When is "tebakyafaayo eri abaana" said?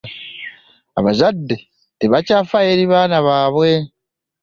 1.99-3.17